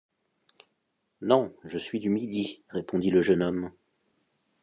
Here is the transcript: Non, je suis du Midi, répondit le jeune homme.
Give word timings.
Non, 1.21 1.53
je 1.63 1.77
suis 1.77 1.99
du 1.99 2.09
Midi, 2.09 2.63
répondit 2.73 3.11
le 3.11 3.21
jeune 3.21 3.43
homme. 3.43 3.71